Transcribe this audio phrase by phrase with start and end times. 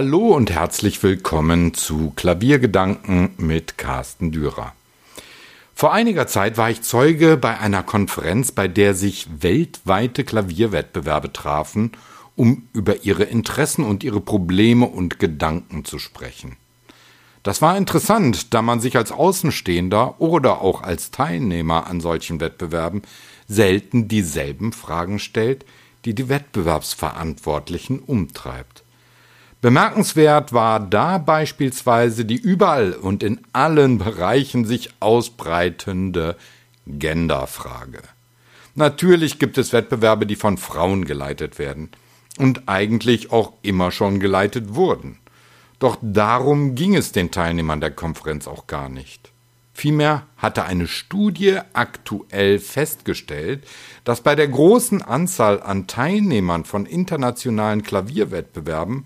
[0.00, 4.72] Hallo und herzlich willkommen zu Klaviergedanken mit Carsten Dürer.
[5.74, 11.90] Vor einiger Zeit war ich Zeuge bei einer Konferenz, bei der sich weltweite Klavierwettbewerbe trafen,
[12.36, 16.56] um über ihre Interessen und ihre Probleme und Gedanken zu sprechen.
[17.42, 23.02] Das war interessant, da man sich als Außenstehender oder auch als Teilnehmer an solchen Wettbewerben
[23.48, 25.64] selten dieselben Fragen stellt,
[26.04, 28.84] die die Wettbewerbsverantwortlichen umtreibt.
[29.60, 36.36] Bemerkenswert war da beispielsweise die überall und in allen Bereichen sich ausbreitende
[36.86, 38.02] Genderfrage.
[38.76, 41.90] Natürlich gibt es Wettbewerbe, die von Frauen geleitet werden
[42.38, 45.18] und eigentlich auch immer schon geleitet wurden.
[45.80, 49.32] Doch darum ging es den Teilnehmern der Konferenz auch gar nicht.
[49.74, 53.66] Vielmehr hatte eine Studie aktuell festgestellt,
[54.04, 59.04] dass bei der großen Anzahl an Teilnehmern von internationalen Klavierwettbewerben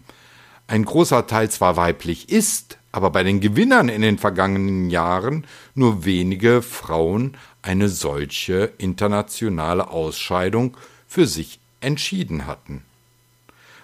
[0.66, 6.04] ein großer Teil zwar weiblich ist, aber bei den Gewinnern in den vergangenen Jahren nur
[6.04, 12.82] wenige Frauen eine solche internationale Ausscheidung für sich entschieden hatten.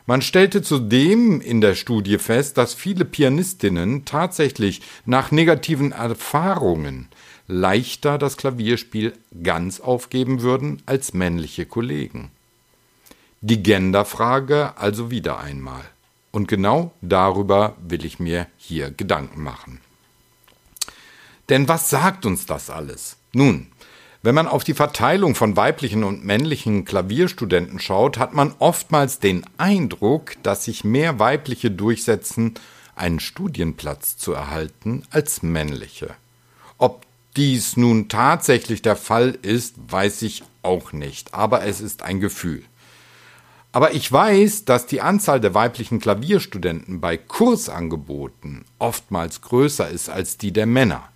[0.07, 7.09] Man stellte zudem in der Studie fest, dass viele Pianistinnen tatsächlich nach negativen Erfahrungen
[7.47, 12.31] leichter das Klavierspiel ganz aufgeben würden als männliche Kollegen.
[13.43, 15.85] Die Genderfrage also wieder einmal.
[16.31, 19.81] Und genau darüber will ich mir hier Gedanken machen.
[21.49, 23.17] Denn was sagt uns das alles?
[23.33, 23.69] Nun,
[24.23, 29.45] wenn man auf die Verteilung von weiblichen und männlichen Klavierstudenten schaut, hat man oftmals den
[29.57, 32.55] Eindruck, dass sich mehr weibliche durchsetzen,
[32.97, 36.15] einen Studienplatz zu erhalten, als männliche.
[36.79, 42.19] Ob dies nun tatsächlich der Fall ist, weiß ich auch nicht, aber es ist ein
[42.19, 42.65] Gefühl.
[43.73, 50.39] Aber ich weiß, dass die Anzahl der weiblichen Klavierstudenten bei Kursangeboten oftmals größer ist als
[50.39, 51.09] die der Männer.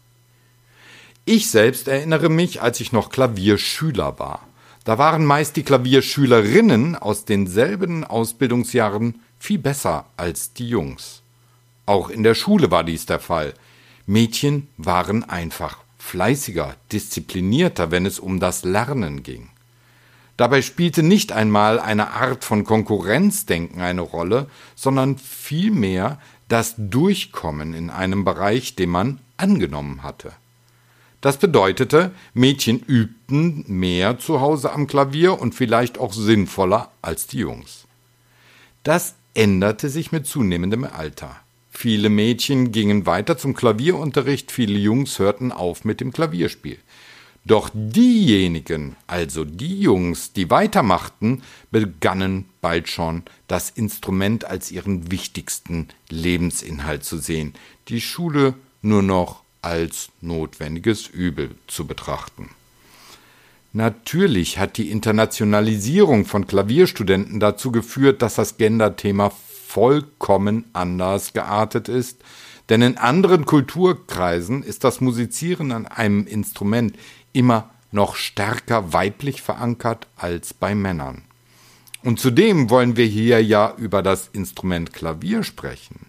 [1.25, 4.47] Ich selbst erinnere mich, als ich noch Klavierschüler war.
[4.85, 11.23] Da waren meist die Klavierschülerinnen aus denselben Ausbildungsjahren viel besser als die Jungs.
[11.87, 13.55] Auch in der Schule war dies der Fall.
[14.07, 19.52] Mädchen waren einfach fleißiger, disziplinierter, wenn es um das Lernen ging.
[20.37, 27.91] Dabei spielte nicht einmal eine Art von Konkurrenzdenken eine Rolle, sondern vielmehr das Durchkommen in
[27.91, 30.33] einem Bereich, den man angenommen hatte.
[31.21, 37.39] Das bedeutete, Mädchen übten mehr zu Hause am Klavier und vielleicht auch sinnvoller als die
[37.39, 37.85] Jungs.
[38.83, 41.37] Das änderte sich mit zunehmendem Alter.
[41.71, 46.79] Viele Mädchen gingen weiter zum Klavierunterricht, viele Jungs hörten auf mit dem Klavierspiel.
[47.45, 51.43] Doch diejenigen, also die Jungs, die weitermachten,
[51.73, 57.55] begannen bald schon das Instrument als ihren wichtigsten Lebensinhalt zu sehen,
[57.89, 62.51] die Schule nur noch als notwendiges Übel zu betrachten.
[63.73, 69.33] Natürlich hat die Internationalisierung von Klavierstudenten dazu geführt, dass das Gender-Thema
[69.67, 72.21] vollkommen anders geartet ist,
[72.69, 76.97] denn in anderen Kulturkreisen ist das Musizieren an einem Instrument
[77.33, 81.23] immer noch stärker weiblich verankert als bei Männern.
[82.03, 86.07] Und zudem wollen wir hier ja über das Instrument Klavier sprechen.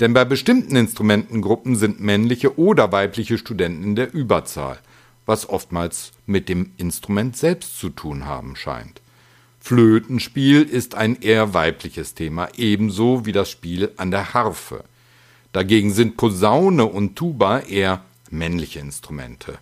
[0.00, 4.78] Denn bei bestimmten Instrumentengruppen sind männliche oder weibliche Studenten in der Überzahl,
[5.26, 9.00] was oftmals mit dem Instrument selbst zu tun haben scheint.
[9.60, 14.82] Flötenspiel ist ein eher weibliches Thema, ebenso wie das Spiel an der Harfe.
[15.52, 19.58] Dagegen sind Posaune und Tuba eher männliche Instrumente.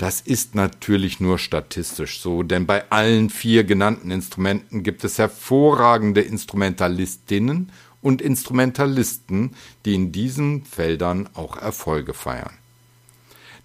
[0.00, 6.22] Das ist natürlich nur statistisch so, denn bei allen vier genannten Instrumenten gibt es hervorragende
[6.22, 9.54] Instrumentalistinnen und Instrumentalisten,
[9.84, 12.54] die in diesen Feldern auch Erfolge feiern.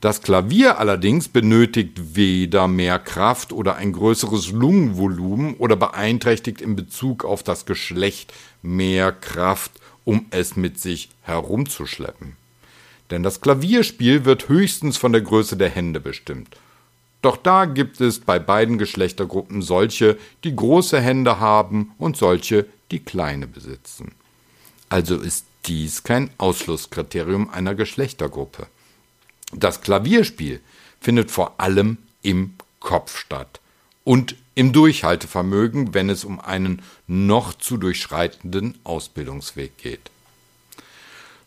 [0.01, 7.24] Das Klavier allerdings benötigt weder mehr Kraft oder ein größeres Lungenvolumen oder beeinträchtigt in Bezug
[7.24, 9.71] auf das Geschlecht mehr Kraft,
[10.04, 12.36] um es mit sich herumzuschleppen
[13.12, 16.57] denn das Klavierspiel wird höchstens von der Größe der Hände bestimmt.
[17.22, 23.00] Doch da gibt es bei beiden Geschlechtergruppen solche, die große Hände haben und solche, die
[23.00, 24.12] kleine besitzen.
[24.90, 28.68] Also ist dies kein Ausschlusskriterium einer Geschlechtergruppe.
[29.54, 30.60] Das Klavierspiel
[31.00, 33.60] findet vor allem im Kopf statt
[34.04, 40.12] und im Durchhaltevermögen, wenn es um einen noch zu durchschreitenden Ausbildungsweg geht.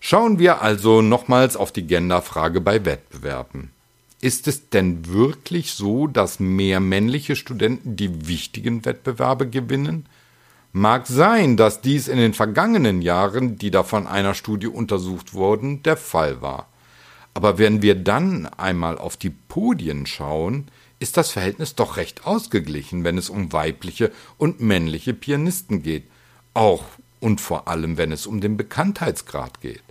[0.01, 3.71] Schauen wir also nochmals auf die Genderfrage bei Wettbewerben.
[4.21, 10.07] Ist es denn wirklich so, dass mehr männliche Studenten die wichtigen Wettbewerbe gewinnen?
[10.73, 15.83] Mag sein, dass dies in den vergangenen Jahren, die da von einer Studie untersucht wurden,
[15.83, 16.69] der Fall war.
[17.35, 20.67] Aber wenn wir dann einmal auf die Podien schauen,
[20.99, 26.05] ist das Verhältnis doch recht ausgeglichen, wenn es um weibliche und männliche Pianisten geht,
[26.55, 26.85] auch
[27.21, 29.83] und vor allem, wenn es um den Bekanntheitsgrad geht.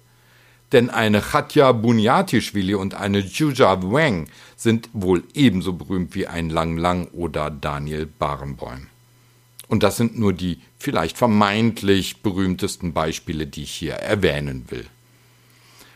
[0.71, 4.27] Denn eine Khatja Bunyatischvili und eine Juja Wang
[4.57, 8.87] sind wohl ebenso berühmt wie ein Lang Lang oder Daniel Barenboim.
[9.69, 14.85] Und das sind nur die vielleicht vermeintlich berühmtesten Beispiele, die ich hier erwähnen will.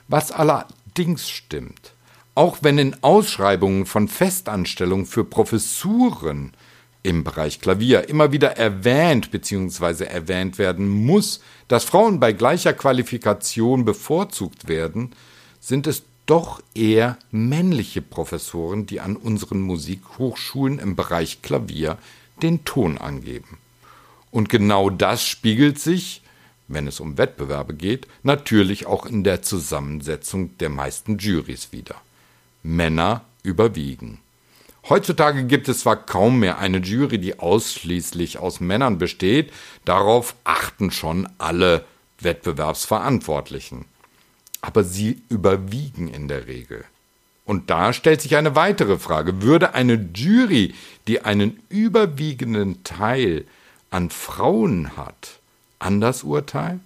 [0.07, 1.93] Was allerdings stimmt,
[2.35, 6.53] auch wenn in Ausschreibungen von Festanstellungen für Professuren
[7.03, 10.05] im Bereich Klavier immer wieder erwähnt bzw.
[10.05, 15.11] erwähnt werden muss, dass Frauen bei gleicher Qualifikation bevorzugt werden,
[15.59, 21.97] sind es doch eher männliche Professoren, die an unseren Musikhochschulen im Bereich Klavier
[22.41, 23.57] den Ton angeben.
[24.29, 26.21] Und genau das spiegelt sich,
[26.67, 31.95] wenn es um Wettbewerbe geht, natürlich auch in der Zusammensetzung der meisten Jurys wieder.
[32.63, 34.19] Männer überwiegen.
[34.89, 39.53] Heutzutage gibt es zwar kaum mehr eine Jury, die ausschließlich aus Männern besteht,
[39.85, 41.85] darauf achten schon alle
[42.19, 43.85] Wettbewerbsverantwortlichen.
[44.61, 46.83] Aber sie überwiegen in der Regel.
[47.45, 49.41] Und da stellt sich eine weitere Frage.
[49.41, 50.73] Würde eine Jury,
[51.07, 53.45] die einen überwiegenden Teil
[53.89, 55.39] an Frauen hat,
[55.79, 56.81] anders urteilen?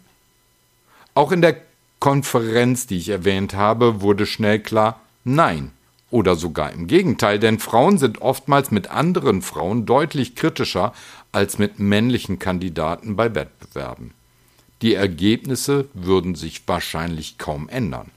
[1.13, 1.57] Auch in der
[1.99, 5.71] Konferenz, die ich erwähnt habe, wurde schnell klar, nein.
[6.11, 10.93] Oder sogar im Gegenteil, denn Frauen sind oftmals mit anderen Frauen deutlich kritischer
[11.31, 14.13] als mit männlichen Kandidaten bei Wettbewerben.
[14.81, 18.11] Die Ergebnisse würden sich wahrscheinlich kaum ändern.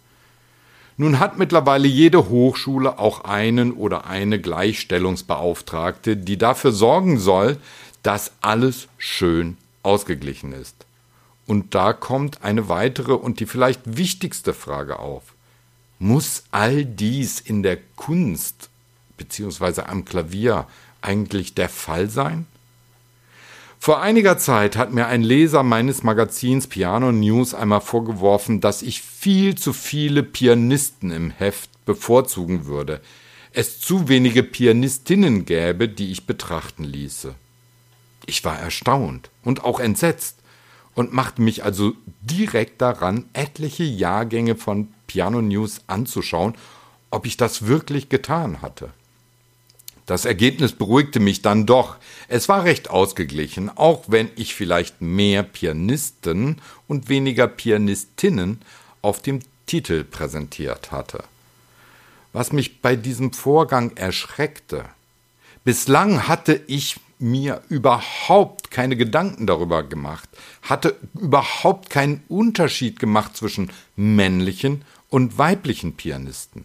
[0.96, 7.56] Nun hat mittlerweile jede Hochschule auch einen oder eine Gleichstellungsbeauftragte, die dafür sorgen soll,
[8.02, 10.86] dass alles schön ausgeglichen ist.
[11.46, 15.34] Und da kommt eine weitere und die vielleicht wichtigste Frage auf.
[15.98, 18.70] Muss all dies in der Kunst
[19.16, 19.82] bzw.
[19.82, 20.66] am Klavier
[21.00, 22.46] eigentlich der Fall sein?
[23.80, 29.02] Vor einiger Zeit hat mir ein Leser meines Magazins Piano News einmal vorgeworfen, dass ich
[29.02, 33.00] viel zu viele Pianisten im Heft bevorzugen würde,
[33.52, 37.34] es zu wenige Pianistinnen gäbe, die ich betrachten ließe.
[38.26, 40.38] Ich war erstaunt und auch entsetzt
[40.94, 46.54] und machte mich also direkt daran, etliche Jahrgänge von Piano News anzuschauen,
[47.10, 48.90] ob ich das wirklich getan hatte.
[50.06, 51.96] Das Ergebnis beruhigte mich dann doch.
[52.28, 58.62] Es war recht ausgeglichen, auch wenn ich vielleicht mehr Pianisten und weniger Pianistinnen
[59.02, 61.24] auf dem Titel präsentiert hatte.
[62.32, 64.84] Was mich bei diesem Vorgang erschreckte.
[65.64, 70.28] Bislang hatte ich mir überhaupt keine Gedanken darüber gemacht,
[70.62, 76.64] hatte überhaupt keinen Unterschied gemacht zwischen männlichen und weiblichen Pianisten.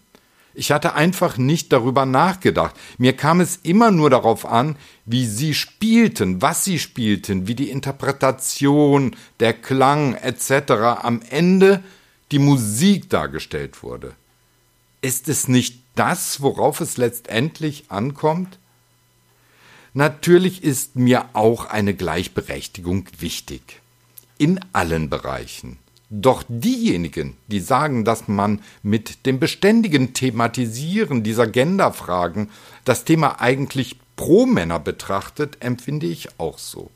[0.55, 2.75] Ich hatte einfach nicht darüber nachgedacht.
[2.99, 7.71] Mir kam es immer nur darauf an, wie sie spielten, was sie spielten, wie die
[7.71, 10.71] Interpretation, der Klang etc.
[11.01, 11.83] am Ende
[12.31, 14.13] die Musik dargestellt wurde.
[15.01, 18.59] Ist es nicht das, worauf es letztendlich ankommt?
[19.95, 23.81] Natürlich ist mir auch eine Gleichberechtigung wichtig.
[24.39, 25.77] In allen Bereichen.
[26.09, 32.49] Doch diejenigen, die sagen, dass man mit dem beständigen Thematisieren dieser Genderfragen
[32.85, 36.89] das Thema eigentlich pro Männer betrachtet, empfinde ich auch so.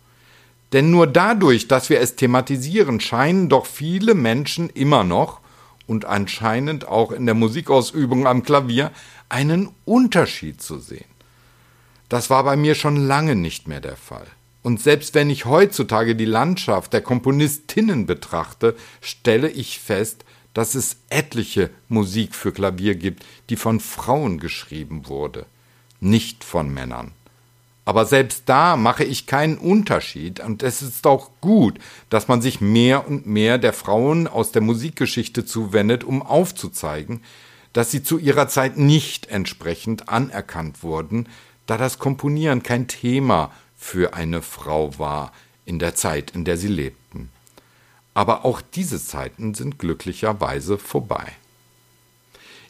[0.73, 5.39] Denn nur dadurch, dass wir es thematisieren, scheinen doch viele Menschen immer noch
[5.85, 8.91] und anscheinend auch in der Musikausübung am Klavier
[9.29, 11.16] einen Unterschied zu sehen.
[12.09, 14.27] Das war bei mir schon lange nicht mehr der Fall.
[14.63, 20.97] Und selbst wenn ich heutzutage die Landschaft der Komponistinnen betrachte, stelle ich fest, dass es
[21.09, 25.45] etliche Musik für Klavier gibt, die von Frauen geschrieben wurde,
[25.99, 27.11] nicht von Männern.
[27.85, 32.59] Aber selbst da mache ich keinen Unterschied und es ist auch gut, dass man sich
[32.59, 37.21] mehr und mehr der Frauen aus der Musikgeschichte zuwendet, um aufzuzeigen,
[37.71, 41.29] dass sie zu ihrer Zeit nicht entsprechend anerkannt wurden,
[41.67, 45.31] da das Komponieren kein Thema für eine Frau war
[45.65, 47.29] in der Zeit, in der sie lebten.
[48.13, 51.33] Aber auch diese Zeiten sind glücklicherweise vorbei.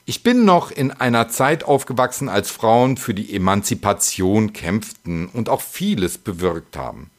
[0.06, 5.62] Ich bin noch in einer Zeit aufgewachsen, als Frauen für die Emanzipation kämpften und auch
[5.62, 7.10] vieles bewirkt haben.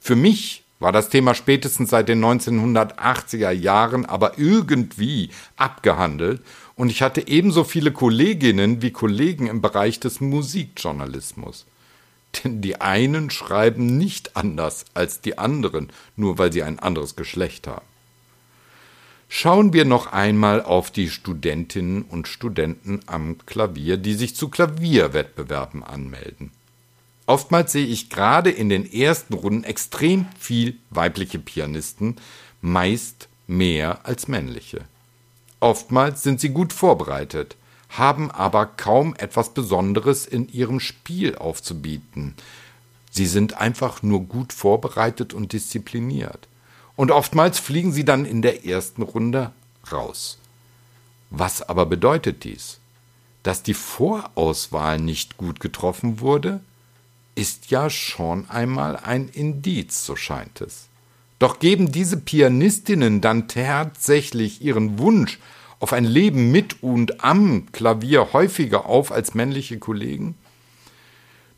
[0.00, 6.42] Für mich war das Thema spätestens seit den 1980er Jahren aber irgendwie abgehandelt
[6.76, 11.66] und ich hatte ebenso viele Kolleginnen wie Kollegen im Bereich des Musikjournalismus.
[12.44, 17.66] denn die einen schreiben nicht anders als die anderen, nur weil sie ein anderes Geschlecht
[17.66, 17.84] haben.
[19.28, 25.82] Schauen wir noch einmal auf die Studentinnen und Studenten am Klavier, die sich zu Klavierwettbewerben
[25.82, 26.52] anmelden.
[27.26, 32.16] Oftmals sehe ich gerade in den ersten Runden extrem viel weibliche Pianisten,
[32.60, 34.84] meist mehr als männliche.
[35.60, 37.56] Oftmals sind sie gut vorbereitet,
[37.88, 42.34] haben aber kaum etwas Besonderes in ihrem Spiel aufzubieten.
[43.10, 46.48] Sie sind einfach nur gut vorbereitet und diszipliniert.
[46.96, 49.52] Und oftmals fliegen sie dann in der ersten Runde
[49.90, 50.38] raus.
[51.30, 52.78] Was aber bedeutet dies?
[53.42, 56.60] Dass die Vorauswahl nicht gut getroffen wurde?
[57.34, 60.88] Ist ja schon einmal ein Indiz, so scheint es.
[61.38, 65.38] Doch geben diese Pianistinnen dann tatsächlich ihren Wunsch
[65.80, 70.34] auf ein Leben mit und am Klavier häufiger auf als männliche Kollegen?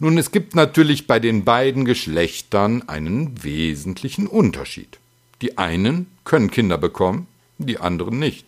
[0.00, 4.98] Nun, es gibt natürlich bei den beiden Geschlechtern einen wesentlichen Unterschied.
[5.42, 7.26] Die einen können Kinder bekommen,
[7.58, 8.46] die anderen nicht.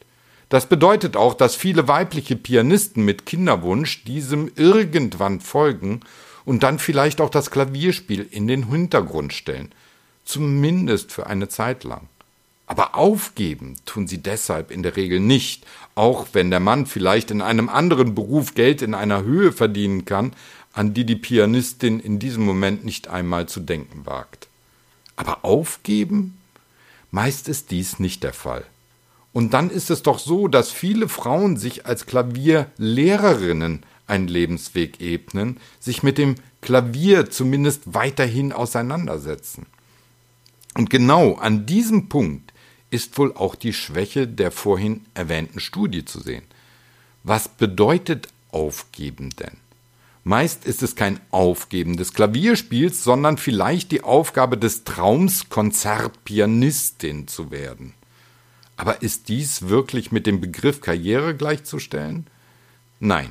[0.49, 6.01] Das bedeutet auch, dass viele weibliche Pianisten mit Kinderwunsch diesem irgendwann folgen
[6.45, 9.71] und dann vielleicht auch das Klavierspiel in den Hintergrund stellen,
[10.31, 12.09] zumindest für eine Zeit lang.
[12.67, 17.43] Aber aufgeben tun sie deshalb in der Regel nicht, auch wenn der Mann vielleicht in
[17.43, 20.33] einem anderen Beruf Geld in einer Höhe verdienen kann,
[20.73, 24.47] an die die Pianistin in diesem Moment nicht einmal zu denken wagt.
[25.17, 26.39] Aber aufgeben?
[27.11, 28.65] Meist ist dies nicht der Fall.
[29.33, 35.59] Und dann ist es doch so, dass viele Frauen sich als Klavierlehrerinnen einen Lebensweg ebnen,
[35.79, 39.67] sich mit dem Klavier zumindest weiterhin auseinandersetzen.
[40.81, 42.55] Und genau an diesem Punkt
[42.89, 46.45] ist wohl auch die Schwäche der vorhin erwähnten Studie zu sehen.
[47.23, 49.59] Was bedeutet aufgeben denn?
[50.25, 57.51] Meist ist es kein Aufgeben des Klavierspiels, sondern vielleicht die Aufgabe des Traums, Konzertpianistin zu
[57.51, 57.93] werden.
[58.79, 62.27] Aber ist dies wirklich mit dem Begriff Karriere gleichzustellen?
[63.01, 63.29] Nein,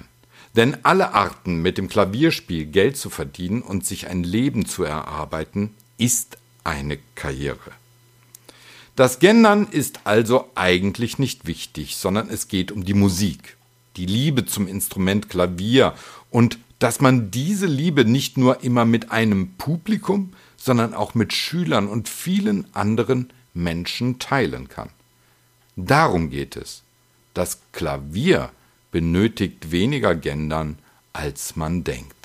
[0.56, 5.74] denn alle Arten, mit dem Klavierspiel Geld zu verdienen und sich ein Leben zu erarbeiten,
[5.98, 7.72] ist eine Karriere.
[8.96, 13.56] Das Gendern ist also eigentlich nicht wichtig, sondern es geht um die Musik,
[13.96, 15.94] die Liebe zum Instrument Klavier
[16.30, 21.88] und dass man diese Liebe nicht nur immer mit einem Publikum, sondern auch mit Schülern
[21.88, 24.90] und vielen anderen Menschen teilen kann.
[25.76, 26.84] Darum geht es.
[27.34, 28.52] Das Klavier
[28.92, 30.78] benötigt weniger Gendern,
[31.14, 32.19] als man denkt.